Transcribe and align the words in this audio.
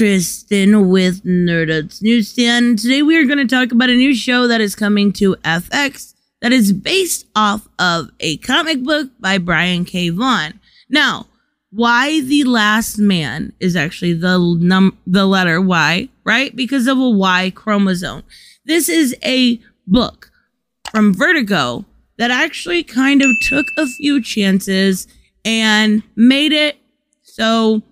Tristan 0.00 0.88
with 0.88 1.24
Nerdouts 1.24 2.00
Newsstand. 2.00 2.78
Today 2.78 3.02
we 3.02 3.18
are 3.18 3.26
going 3.26 3.36
to 3.36 3.46
talk 3.46 3.70
about 3.70 3.90
a 3.90 3.94
new 3.94 4.14
show 4.14 4.46
that 4.46 4.58
is 4.58 4.74
coming 4.74 5.12
to 5.12 5.36
FX 5.44 6.14
that 6.40 6.52
is 6.52 6.72
based 6.72 7.26
off 7.36 7.68
of 7.78 8.08
a 8.18 8.38
comic 8.38 8.82
book 8.82 9.10
by 9.20 9.36
Brian 9.36 9.84
K. 9.84 10.08
Vaughan. 10.08 10.58
Now, 10.88 11.26
Y 11.70 12.22
the 12.22 12.44
Last 12.44 12.96
Man 12.96 13.52
is 13.60 13.76
actually 13.76 14.14
the 14.14 14.38
num 14.38 14.96
the 15.06 15.26
letter 15.26 15.60
Y, 15.60 16.08
right? 16.24 16.56
Because 16.56 16.86
of 16.86 16.96
a 16.96 17.10
Y 17.10 17.52
chromosome. 17.54 18.22
This 18.64 18.88
is 18.88 19.14
a 19.22 19.60
book 19.86 20.30
from 20.90 21.12
Vertigo 21.12 21.84
that 22.16 22.30
actually 22.30 22.84
kind 22.84 23.20
of 23.20 23.28
took 23.50 23.66
a 23.76 23.86
few 23.86 24.22
chances 24.22 25.06
and 25.44 26.02
made 26.16 26.52
it 26.52 26.78
so 27.20 27.82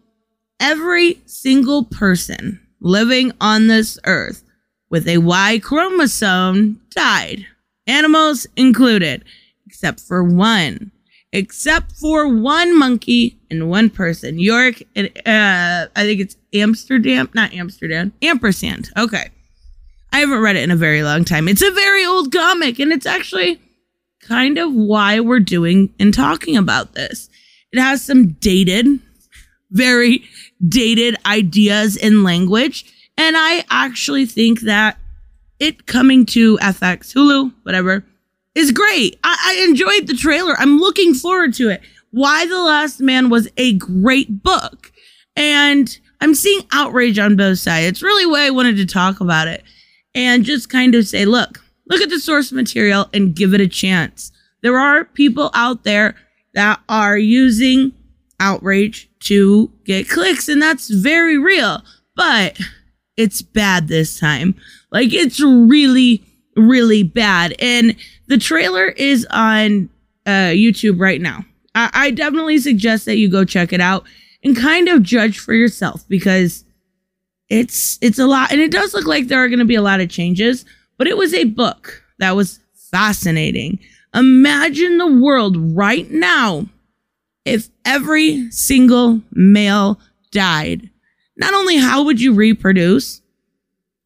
every 0.60 1.20
single 1.26 1.84
person 1.84 2.60
living 2.80 3.32
on 3.40 3.66
this 3.66 3.98
earth 4.04 4.42
with 4.90 5.06
a 5.08 5.18
Y 5.18 5.60
chromosome 5.62 6.80
died, 6.90 7.46
animals 7.86 8.46
included, 8.56 9.24
except 9.66 10.00
for 10.00 10.22
one. 10.22 10.90
Except 11.30 11.92
for 11.92 12.26
one 12.26 12.78
monkey 12.78 13.38
and 13.50 13.68
one 13.68 13.90
person. 13.90 14.38
Yorick, 14.38 14.88
uh, 14.96 15.06
I 15.26 15.88
think 15.94 16.20
it's 16.20 16.36
Amsterdam, 16.54 17.28
not 17.34 17.52
Amsterdam, 17.52 18.14
Ampersand. 18.22 18.88
Okay. 18.96 19.28
I 20.10 20.20
haven't 20.20 20.40
read 20.40 20.56
it 20.56 20.62
in 20.62 20.70
a 20.70 20.76
very 20.76 21.02
long 21.02 21.26
time. 21.26 21.46
It's 21.46 21.60
a 21.60 21.70
very 21.70 22.06
old 22.06 22.32
comic, 22.32 22.78
and 22.78 22.92
it's 22.92 23.04
actually 23.04 23.60
kind 24.22 24.56
of 24.56 24.72
why 24.72 25.20
we're 25.20 25.38
doing 25.40 25.93
and 26.00 26.15
talking 26.15 26.56
about 26.56 26.95
this. 26.95 27.28
It 27.72 27.78
has 27.78 28.02
some 28.02 28.28
dated, 28.28 28.87
very 29.70 30.24
dated 30.66 31.16
ideas 31.26 31.96
in 31.96 32.23
language. 32.23 32.84
And 33.16 33.37
I 33.37 33.64
actually 33.70 34.26
think 34.26 34.60
that 34.60 34.98
it 35.59 35.87
coming 35.87 36.24
to 36.26 36.56
FX, 36.59 37.12
Hulu, 37.12 37.52
whatever, 37.65 38.04
is 38.54 38.73
great. 38.73 39.18
I, 39.24 39.37
I 39.60 39.65
enjoyed 39.68 40.06
the 40.06 40.15
trailer. 40.15 40.54
I'm 40.59 40.78
looking 40.78 41.15
forward 41.15 41.54
to 41.54 41.70
it. 41.70 41.80
Y 42.12 42.46
the 42.46 42.62
Last 42.62 43.00
Man 43.00 43.28
was 43.28 43.48
a 43.56 43.74
great 43.74 44.42
book. 44.42 44.92
And 45.37 45.98
I'm 46.20 46.34
seeing 46.34 46.66
outrage 46.72 47.18
on 47.18 47.37
both 47.37 47.59
sides. 47.59 47.87
It's 47.87 48.02
really 48.02 48.26
why 48.26 48.46
I 48.46 48.50
wanted 48.50 48.76
to 48.76 48.87
talk 48.87 49.20
about 49.20 49.48
it 49.48 49.62
and 50.15 50.45
just 50.45 50.68
kind 50.68 50.95
of 50.95 51.06
say, 51.06 51.24
look, 51.24 51.62
look 51.88 52.00
at 52.00 52.10
the 52.10 52.18
source 52.18 52.50
material 52.50 53.09
and 53.12 53.34
give 53.34 53.54
it 53.54 53.60
a 53.60 53.68
chance. 53.68 54.32
There 54.62 54.78
are 54.78 55.04
people 55.04 55.50
out 55.54 55.84
there 55.84 56.16
that 56.54 56.80
are 56.88 57.16
using 57.16 57.93
outrage 58.40 59.08
to 59.20 59.70
get 59.84 60.08
clicks, 60.08 60.48
and 60.48 60.60
that's 60.60 60.88
very 60.88 61.38
real. 61.38 61.82
But 62.16 62.58
it's 63.16 63.42
bad 63.42 63.88
this 63.88 64.19
time. 64.19 64.54
Like 64.91 65.12
it's 65.12 65.41
really, 65.41 66.22
really 66.56 67.03
bad. 67.03 67.54
And 67.59 67.97
the 68.28 68.38
trailer 68.38 68.88
is 68.88 69.26
on 69.31 69.88
uh, 70.26 70.53
YouTube 70.54 71.00
right 71.00 71.20
now. 71.20 71.44
I-, 71.75 71.91
I 71.92 72.10
definitely 72.10 72.59
suggest 72.59 73.04
that 73.04 73.16
you 73.19 73.28
go 73.28 73.44
check 73.44 73.72
it 73.72 73.81
out 73.81 74.04
and 74.44 74.56
kind 74.56 74.88
of 74.88 75.03
judge 75.03 75.38
for 75.38 75.53
yourself 75.53 76.04
because 76.09 76.64
it's 77.48 77.98
it's 78.03 78.19
a 78.19 78.26
lot 78.26 78.53
and 78.53 78.60
it 78.60 78.70
does 78.70 78.92
look 78.92 79.06
like 79.06 79.26
there 79.26 79.42
are 79.42 79.48
going 79.48 79.59
to 79.59 79.64
be 79.64 79.75
a 79.75 79.82
lot 79.82 80.00
of 80.00 80.10
changes 80.10 80.66
but 80.98 81.06
it 81.06 81.16
was 81.16 81.32
a 81.32 81.44
book 81.44 82.03
that 82.19 82.36
was 82.36 82.60
fascinating 82.91 83.78
imagine 84.14 84.98
the 84.98 85.06
world 85.06 85.56
right 85.75 86.10
now 86.10 86.66
if 87.49 87.69
every 87.84 88.50
single 88.50 89.22
male 89.33 89.99
died, 90.31 90.91
not 91.37 91.55
only 91.55 91.77
how 91.77 92.05
would 92.05 92.21
you 92.21 92.34
reproduce, 92.34 93.22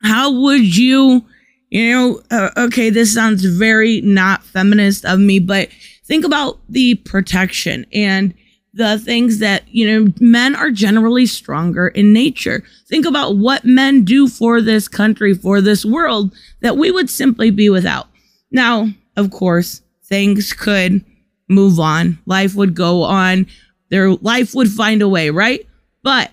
how 0.03 0.33
would 0.33 0.77
you, 0.77 1.25
you 1.71 1.91
know, 1.91 2.21
uh, 2.31 2.51
okay, 2.57 2.91
this 2.91 3.15
sounds 3.15 3.45
very 3.45 4.01
not 4.03 4.45
feminist 4.45 5.05
of 5.05 5.19
me, 5.19 5.39
but 5.39 5.69
think 6.05 6.25
about 6.25 6.61
the 6.69 6.97
protection 6.97 7.87
and 7.93 8.35
the 8.75 8.99
things 8.99 9.39
that, 9.39 9.63
you 9.69 9.87
know, 9.87 10.13
men 10.21 10.55
are 10.55 10.71
generally 10.71 11.27
stronger 11.27 11.89
in 11.89 12.13
nature. 12.13 12.63
Think 12.89 13.05
about 13.05 13.37
what 13.37 13.65
men 13.65 14.05
do 14.05 14.29
for 14.29 14.61
this 14.61 14.89
country, 14.89 15.35
for 15.35 15.61
this 15.61 15.85
world 15.85 16.35
that 16.61 16.77
we 16.77 16.91
would 16.91 17.11
simply 17.11 17.51
be 17.51 17.69
without. 17.69 18.09
Now, 18.51 18.89
of 19.17 19.31
course, 19.31 19.83
things 20.05 20.53
could 20.53 21.05
move 21.53 21.79
on. 21.79 22.19
Life 22.27 22.55
would 22.55 22.75
go 22.75 23.03
on. 23.03 23.47
Their 23.91 24.11
life 24.11 24.55
would 24.55 24.71
find 24.71 25.03
a 25.03 25.09
way, 25.09 25.31
right? 25.31 25.67
But 26.03 26.31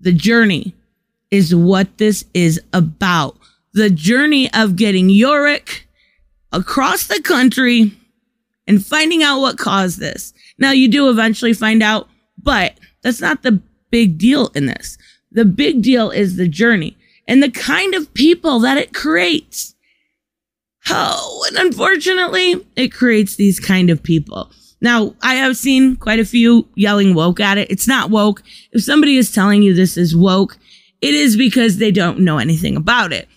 the 0.00 0.12
journey 0.12 0.74
is 1.30 1.54
what 1.54 1.98
this 1.98 2.24
is 2.34 2.60
about. 2.72 3.36
The 3.72 3.90
journey 3.90 4.52
of 4.52 4.76
getting 4.76 5.10
Yorick 5.10 5.86
across 6.52 7.06
the 7.06 7.20
country 7.22 7.92
and 8.66 8.84
finding 8.84 9.22
out 9.22 9.40
what 9.40 9.58
caused 9.58 9.98
this. 9.98 10.32
Now, 10.58 10.72
you 10.72 10.88
do 10.88 11.10
eventually 11.10 11.52
find 11.52 11.82
out, 11.82 12.08
but 12.42 12.78
that's 13.02 13.20
not 13.20 13.42
the 13.42 13.60
big 13.90 14.18
deal 14.18 14.48
in 14.54 14.66
this. 14.66 14.98
The 15.30 15.44
big 15.44 15.82
deal 15.82 16.10
is 16.10 16.36
the 16.36 16.48
journey 16.48 16.96
and 17.26 17.42
the 17.42 17.50
kind 17.50 17.94
of 17.94 18.12
people 18.14 18.58
that 18.60 18.78
it 18.78 18.94
creates. 18.94 19.74
Oh, 20.90 21.44
and 21.48 21.56
unfortunately, 21.58 22.66
it 22.76 22.88
creates 22.88 23.36
these 23.36 23.60
kind 23.60 23.90
of 23.90 24.02
people. 24.02 24.50
Now, 24.80 25.14
I 25.22 25.34
have 25.34 25.56
seen 25.56 25.96
quite 25.96 26.20
a 26.20 26.24
few 26.24 26.68
yelling 26.74 27.14
woke 27.14 27.40
at 27.40 27.58
it. 27.58 27.70
It's 27.70 27.88
not 27.88 28.10
woke. 28.10 28.42
If 28.72 28.82
somebody 28.82 29.16
is 29.16 29.32
telling 29.32 29.62
you 29.62 29.74
this 29.74 29.96
is 29.96 30.16
woke, 30.16 30.56
it 31.00 31.14
is 31.14 31.36
because 31.36 31.78
they 31.78 31.90
don't 31.90 32.20
know 32.20 32.38
anything 32.38 32.76
about 32.76 33.12
it. 33.12 33.28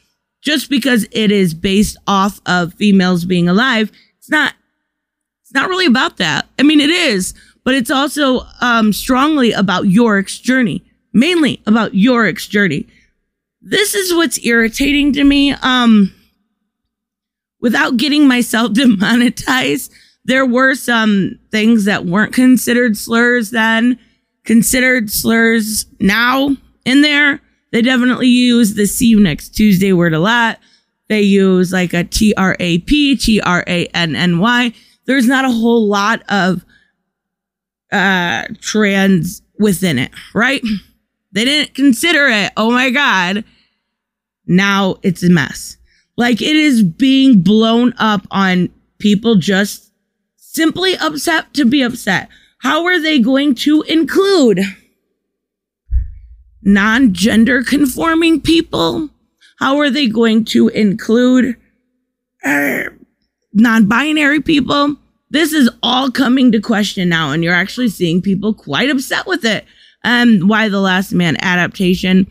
Just 0.42 0.70
because 0.70 1.06
it 1.12 1.32
is 1.32 1.54
based 1.54 1.98
off 2.08 2.42
of 2.46 2.74
females 2.76 3.26
being 3.26 3.48
alive, 3.48 3.92
it's 4.18 4.30
not 4.30 4.54
it's 5.42 5.54
not 5.54 5.70
really 5.70 5.86
about 5.86 6.18
that. 6.18 6.48
I 6.58 6.64
mean, 6.64 6.80
it 6.80 6.90
is, 6.90 7.34
but 7.64 7.76
it's 7.76 7.92
also 7.92 8.42
um, 8.62 8.94
strongly 8.94 9.52
about 9.52 9.84
Yorick's 9.86 10.40
journey, 10.40 10.84
mainly 11.14 11.62
about 11.68 11.92
Yorick's 11.92 12.48
journey. 12.48 12.88
This 13.62 13.94
is 13.94 14.14
what's 14.14 14.44
irritating 14.46 15.14
to 15.14 15.24
me. 15.24 15.52
Um, 15.52 16.14
without 17.62 17.98
getting 17.98 18.28
myself 18.28 18.74
demonetized, 18.74 19.94
there 20.26 20.46
were 20.46 20.76
some 20.76 21.40
things 21.52 21.86
that 21.86 22.06
weren't 22.06 22.34
considered 22.34 22.98
slurs 22.98 23.52
then, 23.52 23.98
considered 24.44 25.10
slurs 25.10 25.86
now 26.00 26.56
in 26.86 27.02
there. 27.02 27.42
They 27.72 27.82
definitely 27.82 28.28
use 28.28 28.74
the 28.74 28.86
see 28.86 29.08
you 29.08 29.20
next 29.20 29.50
Tuesday 29.50 29.94
word 29.94 30.14
a 30.14 30.20
lot. 30.20 30.60
They 31.08 31.22
use 31.22 31.74
like 31.74 31.94
a 31.94 32.04
T 32.04 32.34
R 32.36 32.56
A 32.60 32.80
P, 32.80 33.16
T 33.16 33.42
R 33.42 33.64
A 33.68 33.86
N 33.88 34.16
N 34.16 34.40
Y. 34.40 34.74
There's 35.06 35.28
not 35.28 35.46
a 35.46 35.52
whole 35.52 35.88
lot 35.88 36.24
of 36.30 36.64
uh 37.92 38.44
trans 38.60 39.42
within 39.58 40.00
it, 40.00 40.12
right? 40.34 40.62
They 41.32 41.46
didn't 41.46 41.76
consider 41.76 42.28
it. 42.28 42.52
Oh 42.58 42.72
my 42.72 42.90
God. 42.90 43.44
Now 44.46 44.98
it's 45.02 45.24
a 45.24 45.30
mess. 45.30 45.78
Like 46.18 46.42
it 46.42 46.56
is 46.56 46.84
being 46.84 47.42
blown 47.42 47.94
up 47.98 48.28
on 48.32 48.70
people 49.00 49.36
just 49.36 49.92
simply 50.36 50.96
upset 50.98 51.54
to 51.56 51.66
be 51.66 51.82
upset. 51.82 52.30
How 52.60 52.86
are 52.86 53.00
they 53.00 53.20
going 53.20 53.56
to 53.56 53.82
include 53.84 54.60
non 56.62 57.14
gender 57.14 57.64
conforming 57.64 58.42
people? 58.42 59.10
How 59.60 59.78
are 59.78 59.90
they 59.90 60.08
going 60.08 60.46
to 60.46 60.68
include 60.70 61.56
uh, 62.44 62.84
non 63.54 63.88
binary 63.88 64.42
people? 64.42 64.98
This 65.30 65.54
is 65.54 65.70
all 65.82 66.12
coming 66.12 66.52
to 66.52 66.60
question 66.60 67.08
now, 67.08 67.32
and 67.32 67.44
you're 67.44 67.54
actually 67.54 67.90
seeing 67.90 68.22
people 68.22 68.54
quite 68.54 68.90
upset 68.90 69.26
with 69.26 69.46
it. 69.46 69.66
And 70.04 70.50
Y 70.50 70.68
the 70.68 70.82
Last 70.82 71.14
Man 71.14 71.38
adaptation 71.42 72.28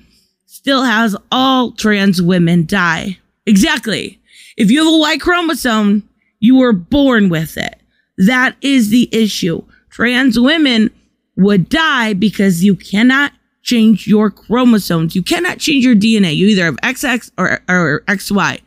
still 0.46 0.82
has 0.82 1.16
all 1.32 1.72
trans 1.72 2.20
women 2.20 2.66
die. 2.66 3.19
Exactly. 3.46 4.20
If 4.56 4.70
you 4.70 4.84
have 4.84 4.92
a 4.92 4.98
Y 4.98 5.18
chromosome, 5.18 6.08
you 6.40 6.56
were 6.56 6.72
born 6.72 7.28
with 7.28 7.56
it. 7.56 7.80
That 8.18 8.56
is 8.60 8.90
the 8.90 9.08
issue. 9.12 9.62
Trans 9.90 10.38
women 10.38 10.90
would 11.36 11.68
die 11.68 12.12
because 12.12 12.62
you 12.62 12.74
cannot 12.76 13.32
change 13.62 14.06
your 14.06 14.30
chromosomes. 14.30 15.14
You 15.14 15.22
cannot 15.22 15.58
change 15.58 15.84
your 15.84 15.94
DNA. 15.94 16.34
You 16.36 16.48
either 16.48 16.64
have 16.64 16.76
XX 16.78 17.30
or, 17.38 17.60
or 17.68 18.02
XY. 18.08 18.60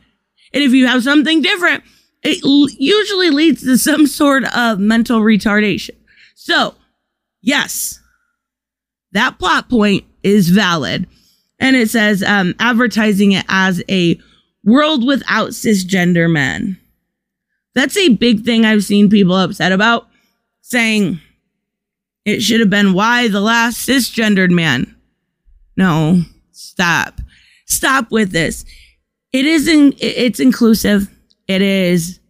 And 0.52 0.62
if 0.62 0.72
you 0.72 0.86
have 0.86 1.02
something 1.02 1.42
different, 1.42 1.84
it 2.22 2.38
usually 2.78 3.30
leads 3.30 3.62
to 3.62 3.76
some 3.76 4.06
sort 4.06 4.44
of 4.56 4.78
mental 4.78 5.20
retardation. 5.20 5.96
So, 6.34 6.74
yes, 7.42 8.00
that 9.12 9.38
plot 9.38 9.68
point 9.68 10.04
is 10.22 10.48
valid. 10.48 11.06
And 11.58 11.76
it 11.76 11.90
says 11.90 12.22
um, 12.22 12.54
advertising 12.58 13.32
it 13.32 13.44
as 13.48 13.82
a 13.88 14.18
world 14.64 15.06
without 15.06 15.50
cisgender 15.50 16.30
men. 16.30 16.78
That's 17.74 17.96
a 17.96 18.10
big 18.10 18.44
thing 18.44 18.64
I've 18.64 18.84
seen 18.84 19.10
people 19.10 19.36
upset 19.36 19.72
about, 19.72 20.08
saying 20.62 21.20
it 22.24 22.40
should 22.40 22.60
have 22.60 22.70
been 22.70 22.94
why 22.94 23.28
the 23.28 23.40
last 23.40 23.86
cisgendered 23.86 24.50
man. 24.50 24.94
no, 25.76 26.22
stop. 26.52 27.20
Stop 27.66 28.10
with 28.10 28.30
this. 28.30 28.64
It 29.32 29.46
isn't, 29.46 29.96
it's 29.98 30.38
inclusive. 30.38 31.10
It 31.48 31.62
is 31.62 32.20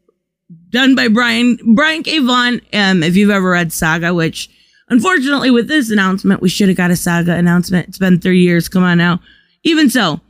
done 0.70 0.94
by 0.94 1.08
Brian, 1.08 1.58
Brian 1.74 2.02
K. 2.02 2.20
Vaughan. 2.20 2.60
Um, 2.72 3.02
if 3.02 3.16
you've 3.16 3.30
ever 3.30 3.50
read 3.50 3.72
Saga, 3.72 4.14
which 4.14 4.48
unfortunately 4.88 5.50
with 5.50 5.68
this 5.68 5.90
announcement, 5.90 6.40
we 6.40 6.48
should 6.48 6.68
have 6.68 6.76
got 6.76 6.90
a 6.90 6.96
Saga 6.96 7.34
announcement. 7.34 7.88
It's 7.88 7.98
been 7.98 8.20
three 8.20 8.40
years. 8.40 8.68
Come 8.68 8.84
on 8.84 8.98
now. 8.98 9.20
Even 9.64 9.90
so, 9.90 10.20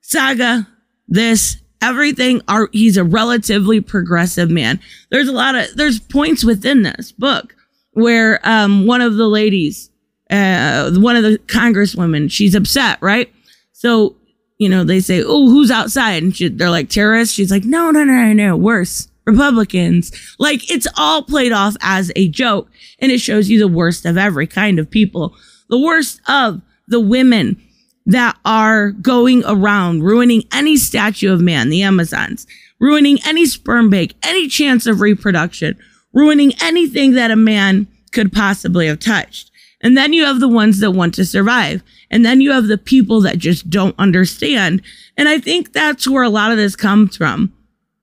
Saga, 0.00 0.66
this, 1.08 1.56
everything 1.80 2.40
are 2.48 2.68
he's 2.72 2.96
a 2.96 3.04
relatively 3.04 3.80
progressive 3.80 4.50
man. 4.50 4.80
There's 5.10 5.28
a 5.28 5.32
lot 5.32 5.54
of 5.54 5.76
there's 5.76 6.00
points 6.00 6.44
within 6.44 6.82
this 6.82 7.12
book 7.12 7.54
where 7.92 8.40
um 8.42 8.86
one 8.86 9.00
of 9.00 9.16
the 9.16 9.28
ladies, 9.28 9.90
uh 10.30 10.92
one 10.94 11.16
of 11.16 11.22
the 11.22 11.38
congresswomen, 11.46 12.30
she's 12.30 12.54
upset, 12.54 12.98
right? 13.00 13.32
So, 13.72 14.16
you 14.58 14.68
know, 14.68 14.84
they 14.84 15.00
say, 15.00 15.22
"Oh, 15.22 15.48
who's 15.50 15.70
outside?" 15.70 16.22
And 16.22 16.34
she, 16.34 16.48
they're 16.48 16.70
like 16.70 16.88
terrorists. 16.88 17.34
She's 17.34 17.50
like, 17.50 17.64
"No, 17.64 17.90
no, 17.90 18.04
no, 18.04 18.32
no, 18.32 18.56
worse." 18.56 19.08
Republicans. 19.26 20.12
Like 20.38 20.70
it's 20.70 20.86
all 20.96 21.22
played 21.22 21.52
off 21.52 21.76
as 21.82 22.12
a 22.16 22.28
joke 22.28 22.70
and 23.00 23.12
it 23.12 23.18
shows 23.18 23.50
you 23.50 23.58
the 23.58 23.68
worst 23.68 24.06
of 24.06 24.16
every 24.16 24.46
kind 24.46 24.78
of 24.78 24.90
people. 24.90 25.34
The 25.68 25.78
worst 25.78 26.20
of 26.28 26.62
the 26.88 27.00
women 27.00 27.60
that 28.06 28.38
are 28.44 28.92
going 28.92 29.42
around 29.46 30.02
ruining 30.02 30.44
any 30.52 30.76
statue 30.76 31.32
of 31.32 31.40
man, 31.40 31.68
the 31.68 31.82
Amazons, 31.82 32.46
ruining 32.78 33.18
any 33.26 33.46
sperm 33.46 33.90
bank, 33.90 34.14
any 34.22 34.48
chance 34.48 34.86
of 34.86 35.00
reproduction, 35.00 35.76
ruining 36.12 36.52
anything 36.62 37.12
that 37.12 37.30
a 37.30 37.36
man 37.36 37.86
could 38.12 38.32
possibly 38.32 38.86
have 38.86 39.00
touched. 39.00 39.50
And 39.82 39.96
then 39.96 40.12
you 40.12 40.24
have 40.24 40.40
the 40.40 40.48
ones 40.48 40.80
that 40.80 40.92
want 40.92 41.14
to 41.14 41.24
survive. 41.24 41.82
And 42.10 42.24
then 42.24 42.40
you 42.40 42.52
have 42.52 42.66
the 42.66 42.78
people 42.78 43.20
that 43.22 43.38
just 43.38 43.68
don't 43.68 43.94
understand. 43.98 44.82
And 45.16 45.28
I 45.28 45.38
think 45.38 45.72
that's 45.72 46.08
where 46.08 46.22
a 46.22 46.30
lot 46.30 46.50
of 46.50 46.56
this 46.56 46.76
comes 46.76 47.16
from. 47.16 47.52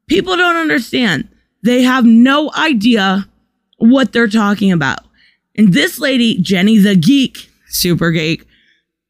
People 0.08 0.36
don't 0.36 0.58
understand. 0.58 1.28
They 1.64 1.82
have 1.82 2.06
no 2.06 2.52
idea 2.56 3.28
what 3.78 4.12
they're 4.12 4.28
talking 4.28 4.72
about. 4.72 5.00
And 5.56 5.74
this 5.74 6.00
lady, 6.00 6.38
Jenny 6.40 6.78
the 6.78 6.96
geek, 6.96 7.50
super 7.68 8.12
geek, 8.12 8.46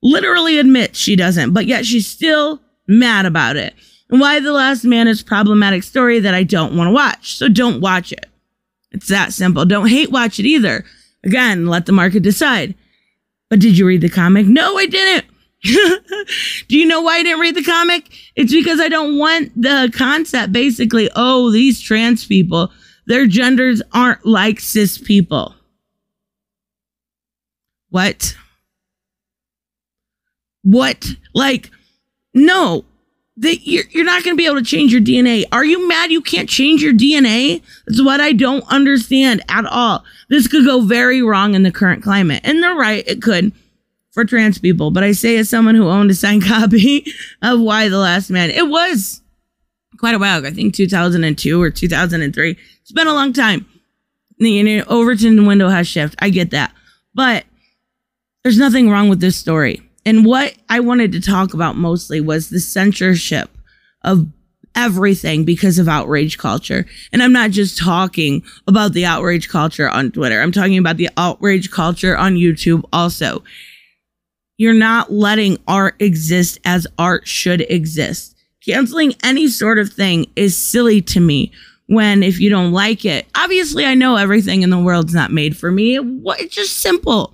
literally 0.03 0.59
admits 0.59 0.99
she 0.99 1.15
doesn't, 1.15 1.53
but 1.53 1.65
yet 1.65 1.85
she's 1.85 2.05
still 2.05 2.61
mad 2.87 3.25
about 3.25 3.55
it. 3.55 3.73
And 4.09 4.21
Y 4.21 4.39
the 4.41 4.51
Last 4.51 4.83
Man 4.83 5.07
is 5.07 5.23
problematic 5.23 5.81
story 5.81 6.19
that 6.19 6.35
I 6.35 6.43
don't 6.43 6.77
want 6.77 6.89
to 6.89 6.93
watch. 6.93 7.37
So 7.37 7.47
don't 7.49 7.81
watch 7.81 8.11
it. 8.11 8.27
It's 8.91 9.07
that 9.07 9.33
simple. 9.33 9.65
Don't 9.65 9.87
hate 9.87 10.11
watch 10.11 10.39
it 10.39 10.45
either. 10.45 10.85
Again, 11.23 11.65
let 11.65 11.87
the 11.87 11.93
market 11.93 12.21
decide. 12.21 12.75
But 13.49 13.59
did 13.59 13.77
you 13.77 13.87
read 13.87 14.01
the 14.01 14.09
comic? 14.09 14.45
No, 14.45 14.77
I 14.77 14.85
didn't. 14.85 15.25
Do 15.63 16.77
you 16.77 16.85
know 16.85 17.01
why 17.01 17.17
I 17.17 17.23
didn't 17.23 17.39
read 17.39 17.55
the 17.55 17.63
comic? 17.63 18.09
It's 18.35 18.51
because 18.51 18.79
I 18.81 18.89
don't 18.89 19.17
want 19.17 19.59
the 19.59 19.91
concept 19.95 20.51
basically, 20.51 21.09
oh, 21.15 21.51
these 21.51 21.81
trans 21.81 22.25
people, 22.25 22.71
their 23.07 23.25
genders 23.25 23.81
aren't 23.93 24.25
like 24.25 24.59
cis 24.59 24.97
people. 24.97 25.55
What? 27.89 28.35
What? 30.63 31.07
Like, 31.33 31.69
no, 32.33 32.85
that 33.37 33.67
you're, 33.67 33.85
you're 33.91 34.05
not 34.05 34.23
going 34.23 34.35
to 34.35 34.37
be 34.37 34.45
able 34.45 34.57
to 34.57 34.63
change 34.63 34.91
your 34.91 35.01
DNA. 35.01 35.45
Are 35.51 35.65
you 35.65 35.87
mad 35.87 36.11
you 36.11 36.21
can't 36.21 36.49
change 36.49 36.81
your 36.81 36.93
DNA? 36.93 37.61
That's 37.85 38.03
what 38.03 38.21
I 38.21 38.31
don't 38.33 38.63
understand 38.71 39.43
at 39.49 39.65
all. 39.65 40.03
This 40.29 40.47
could 40.47 40.65
go 40.65 40.81
very 40.81 41.21
wrong 41.21 41.55
in 41.55 41.63
the 41.63 41.71
current 41.71 42.03
climate. 42.03 42.41
And 42.43 42.61
they're 42.61 42.75
right, 42.75 43.07
it 43.07 43.21
could 43.21 43.51
for 44.11 44.23
trans 44.23 44.59
people. 44.59 44.91
But 44.91 45.03
I 45.03 45.11
say 45.11 45.37
as 45.37 45.49
someone 45.49 45.75
who 45.75 45.89
owned 45.89 46.11
a 46.11 46.15
signed 46.15 46.43
copy 46.47 47.05
of 47.41 47.59
Y 47.59 47.89
the 47.89 47.97
Last 47.97 48.29
Man, 48.29 48.49
it 48.51 48.67
was 48.67 49.21
quite 49.97 50.15
a 50.15 50.19
while 50.19 50.39
ago. 50.39 50.47
I 50.47 50.51
think 50.51 50.75
2002 50.75 51.61
or 51.61 51.69
2003. 51.69 52.57
It's 52.81 52.91
been 52.91 53.07
a 53.07 53.13
long 53.13 53.33
time. 53.33 53.65
Know, 54.39 54.83
Overton 54.87 55.45
window 55.45 55.69
has 55.69 55.87
shift. 55.87 56.15
I 56.19 56.29
get 56.29 56.51
that. 56.51 56.73
But 57.13 57.45
there's 58.43 58.57
nothing 58.57 58.89
wrong 58.89 59.09
with 59.09 59.21
this 59.21 59.37
story. 59.37 59.81
And 60.05 60.25
what 60.25 60.53
I 60.69 60.79
wanted 60.79 61.11
to 61.13 61.21
talk 61.21 61.53
about 61.53 61.75
mostly 61.75 62.19
was 62.19 62.49
the 62.49 62.59
censorship 62.59 63.49
of 64.03 64.27
everything 64.75 65.45
because 65.45 65.79
of 65.79 65.87
outrage 65.87 66.37
culture. 66.37 66.85
And 67.11 67.21
I'm 67.21 67.33
not 67.33 67.51
just 67.51 67.77
talking 67.77 68.43
about 68.67 68.93
the 68.93 69.05
outrage 69.05 69.49
culture 69.49 69.89
on 69.89 70.11
Twitter. 70.11 70.41
I'm 70.41 70.51
talking 70.51 70.77
about 70.77 70.97
the 70.97 71.09
outrage 71.15 71.71
culture 71.71 72.17
on 72.17 72.35
YouTube 72.35 72.83
also. 72.91 73.43
You're 74.57 74.73
not 74.73 75.11
letting 75.11 75.57
art 75.67 75.95
exist 75.99 76.59
as 76.65 76.87
art 76.97 77.27
should 77.27 77.61
exist. 77.61 78.35
Canceling 78.65 79.13
any 79.23 79.47
sort 79.47 79.77
of 79.77 79.91
thing 79.91 80.25
is 80.35 80.57
silly 80.57 81.01
to 81.01 81.19
me 81.19 81.51
when 81.87 82.23
if 82.23 82.39
you 82.39 82.49
don't 82.49 82.71
like 82.71 83.03
it, 83.03 83.25
obviously 83.35 83.85
I 83.85 83.93
know 83.93 84.15
everything 84.15 84.61
in 84.61 84.69
the 84.69 84.79
world's 84.79 85.13
not 85.13 85.31
made 85.31 85.57
for 85.57 85.71
me. 85.71 85.99
It's 85.99 86.55
just 86.55 86.77
simple. 86.77 87.33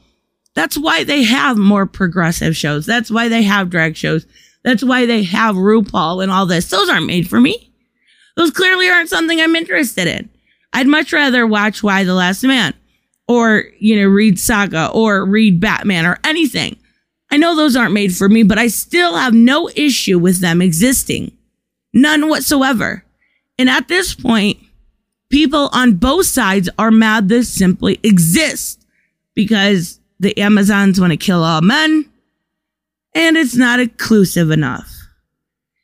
That's 0.55 0.77
why 0.77 1.03
they 1.03 1.23
have 1.23 1.57
more 1.57 1.85
progressive 1.85 2.55
shows. 2.55 2.85
That's 2.85 3.11
why 3.11 3.27
they 3.27 3.43
have 3.43 3.69
drag 3.69 3.95
shows. 3.95 4.25
That's 4.63 4.83
why 4.83 5.05
they 5.05 5.23
have 5.23 5.55
RuPaul 5.55 6.21
and 6.21 6.31
all 6.31 6.45
this. 6.45 6.69
Those 6.69 6.89
aren't 6.89 7.05
made 7.05 7.29
for 7.29 7.39
me. 7.39 7.71
Those 8.35 8.51
clearly 8.51 8.89
aren't 8.89 9.09
something 9.09 9.39
I'm 9.39 9.55
interested 9.55 10.07
in. 10.07 10.29
I'd 10.73 10.87
much 10.87 11.13
rather 11.13 11.47
watch 11.47 11.81
Y 11.83 12.03
the 12.03 12.13
Last 12.13 12.43
Man 12.43 12.73
or, 13.27 13.65
you 13.79 13.95
know, 13.95 14.07
read 14.07 14.39
Saga 14.39 14.89
or 14.91 15.25
read 15.25 15.59
Batman 15.59 16.05
or 16.05 16.17
anything. 16.23 16.77
I 17.31 17.37
know 17.37 17.55
those 17.55 17.75
aren't 17.75 17.93
made 17.93 18.15
for 18.15 18.27
me, 18.27 18.43
but 18.43 18.57
I 18.57 18.67
still 18.67 19.15
have 19.15 19.33
no 19.33 19.69
issue 19.75 20.17
with 20.17 20.39
them 20.39 20.61
existing. 20.61 21.31
None 21.93 22.27
whatsoever. 22.27 23.03
And 23.57 23.69
at 23.69 23.87
this 23.87 24.15
point, 24.15 24.57
people 25.29 25.69
on 25.71 25.95
both 25.95 26.25
sides 26.25 26.69
are 26.79 26.91
mad 26.91 27.29
this 27.29 27.49
simply 27.49 27.99
exists 28.03 28.83
because 29.35 29.98
the 30.19 30.37
Amazons 30.37 30.99
want 30.99 31.11
to 31.11 31.17
kill 31.17 31.43
all 31.43 31.61
men, 31.61 32.05
and 33.13 33.37
it's 33.37 33.55
not 33.55 33.79
inclusive 33.79 34.51
enough. 34.51 34.95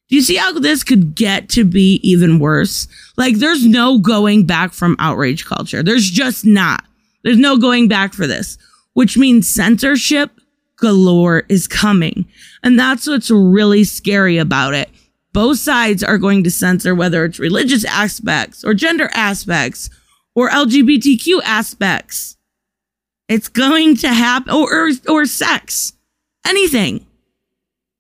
Do 0.08 0.16
you 0.16 0.22
see 0.22 0.36
how 0.36 0.54
this 0.60 0.84
could 0.84 1.16
get 1.16 1.50
to 1.50 1.64
be 1.64 2.00
even 2.04 2.40
worse? 2.40 2.88
Like, 3.18 3.38
there's 3.38 3.66
no 3.66 3.98
going 3.98 4.46
back 4.46 4.72
from 4.72 4.96
outrage 5.00 5.46
culture. 5.46 5.82
There's 5.82 6.10
just 6.10 6.46
not. 6.46 6.84
There's 7.24 7.40
no 7.40 7.58
going 7.58 7.88
back 7.88 8.14
for 8.14 8.28
this, 8.28 8.60
which 8.94 9.18
means 9.18 9.50
censorship 9.50 10.30
galore 10.78 11.44
is 11.50 11.68
coming. 11.68 12.26
And 12.64 12.78
that's 12.78 13.08
what's 13.08 13.32
really 13.32 13.84
scary 13.84 14.38
about 14.38 14.76
it. 14.76 14.90
Both 15.34 15.58
sides 15.58 16.04
are 16.04 16.18
going 16.18 16.44
to 16.44 16.52
censor 16.52 16.94
whether 16.94 17.26
it's 17.26 17.40
religious 17.40 17.84
aspects 17.86 18.64
or 18.64 18.74
gender 18.74 19.10
aspects 19.14 19.90
or 20.36 20.50
LGBTQ 20.50 21.42
aspects. 21.44 22.35
It's 23.28 23.48
going 23.48 23.98
to 23.98 24.10
happen, 24.10 24.54
or, 24.54 24.72
or, 24.72 24.90
or 25.10 25.26
sex, 25.26 25.94
anything. 26.46 27.06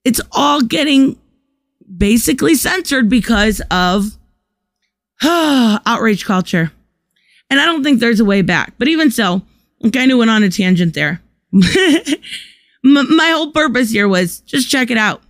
It's 0.03 0.22
all 0.32 0.62
getting 0.62 1.17
basically 1.98 2.55
censored 2.55 3.10
because 3.10 3.62
of 3.72 4.17
outrage 5.24 6.25
culture. 6.25 6.72
And 7.50 7.60
I 7.60 7.65
don't 7.65 7.84
think 7.84 8.00
there's 8.00 8.20
a 8.20 8.25
way 8.25 8.41
back. 8.41 8.74
But 8.77 8.88
even 8.88 9.12
so, 9.12 9.41
I 9.84 9.89
kind 9.89 10.12
of 10.12 10.17
went 10.17 10.32
on 10.32 10.44
a 10.44 10.50
tangent 10.50 10.94
there. 10.94 11.22
my 11.51 13.29
whole 13.29 13.51
purpose 13.51 13.91
here 13.91 14.08
was 14.08 14.39
just 14.41 14.70
check 14.70 14.91
it 14.91 14.98
out. 14.98 15.22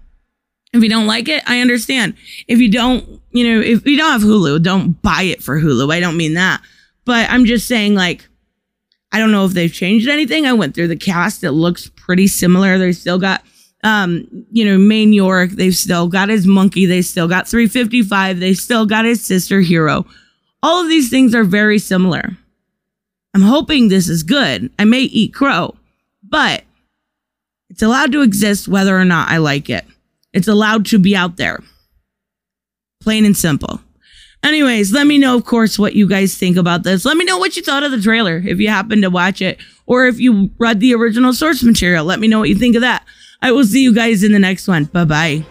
If 0.74 0.84
you 0.84 0.90
don't 0.90 1.08
like 1.08 1.30
it, 1.30 1.42
I 1.48 1.62
understand. 1.62 2.16
If 2.48 2.60
you 2.60 2.70
don't, 2.70 3.22
you 3.32 3.50
know, 3.50 3.62
if 3.62 3.86
you 3.86 3.98
don't 3.98 4.12
have 4.12 4.22
Hulu, 4.22 4.62
don't 4.62 5.02
buy 5.02 5.24
it 5.24 5.42
for 5.42 5.60
Hulu. 5.60 5.94
I 5.94 6.02
don't 6.02 6.18
mean 6.18 6.34
that. 6.34 6.62
But 7.06 7.30
I'm 7.30 7.46
just 7.46 7.68
saying, 7.68 7.96
like, 7.96 8.28
I 9.12 9.20
don't 9.20 9.32
know 9.32 9.46
if 9.46 9.54
they've 9.54 9.72
changed 9.72 10.10
anything. 10.10 10.46
I 10.46 10.54
went 10.54 10.76
through 10.76 10.90
the 10.90 10.96
cast. 10.96 11.44
It 11.44 11.52
looks 11.52 11.90
pretty 11.96 12.28
similar. 12.28 12.78
They 12.78 12.92
still 12.92 13.20
got, 13.20 13.44
um, 13.84 14.28
you 14.52 14.66
know, 14.66 14.78
Main 14.78 15.14
York. 15.14 15.52
They've 15.52 15.76
still 15.76 16.08
got 16.08 16.30
his 16.30 16.46
monkey. 16.46 16.86
They 16.86 17.02
still 17.02 17.28
got 17.28 17.48
355. 17.48 18.40
They 18.40 18.54
still 18.54 18.86
got 18.86 19.06
his 19.06 19.24
sister 19.24 19.62
Hero. 19.62 20.06
All 20.62 20.82
of 20.82 20.90
these 20.90 21.10
things 21.10 21.34
are 21.34 21.44
very 21.44 21.80
similar. 21.80 22.38
I'm 23.34 23.42
hoping 23.42 23.88
this 23.88 24.10
is 24.10 24.24
good. 24.24 24.72
I 24.80 24.86
may 24.86 25.02
eat 25.02 25.34
crow, 25.34 25.76
but 26.24 26.64
it's 27.70 27.82
allowed 27.82 28.12
to 28.14 28.22
exist 28.22 28.68
whether 28.68 28.98
or 28.98 29.06
not 29.06 29.30
I 29.30 29.38
like 29.38 29.70
it. 29.70 29.86
It's 30.34 30.48
allowed 30.48 30.86
to 30.88 31.00
be 31.00 31.16
out 31.16 31.38
there. 31.38 31.62
Plain 33.02 33.26
and 33.26 33.38
simple. 33.38 33.82
Anyways, 34.46 34.94
let 34.94 35.08
me 35.08 35.18
know, 35.18 35.36
of 35.36 35.44
course, 35.44 35.80
what 35.80 35.96
you 35.96 36.08
guys 36.08 36.38
think 36.38 36.56
about 36.56 36.84
this. 36.84 37.04
Let 37.04 37.18
me 37.18 37.26
know 37.26 37.40
what 37.40 37.58
you 37.58 37.64
thought 37.64 37.82
of 37.82 37.90
the 37.90 38.00
trailer 38.00 38.38
if 38.46 38.60
you 38.60 38.70
happen 38.70 39.02
to 39.02 39.10
watch 39.10 39.42
it, 39.42 39.60
or 39.88 40.06
if 40.06 40.20
you 40.20 40.52
read 40.60 40.80
the 40.80 40.94
original 40.94 41.34
source 41.34 41.64
material. 41.64 42.06
Let 42.06 42.20
me 42.20 42.28
know 42.28 42.40
what 42.40 42.50
you 42.50 42.56
think 42.56 42.76
of 42.76 42.82
that. 42.82 43.04
I 43.42 43.52
will 43.52 43.66
see 43.66 43.82
you 43.82 43.94
guys 43.94 44.24
in 44.24 44.34
the 44.34 44.40
next 44.40 44.68
one. 44.68 44.86
Bye 44.86 45.06
bye. 45.06 45.46